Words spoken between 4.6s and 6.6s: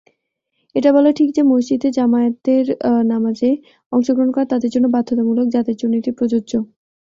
জন্য বাধ্যতামূলক যাদের জন্য এটি প্রযোজ্য।